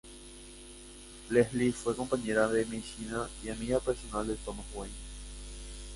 [1.29, 4.95] Leslie fue compañera de medicina y amiga personal de Thomas Wayne.